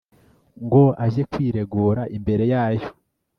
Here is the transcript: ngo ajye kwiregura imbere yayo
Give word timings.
ngo 0.63 0.83
ajye 1.05 1.23
kwiregura 1.31 2.01
imbere 2.17 2.43
yayo 2.53 2.87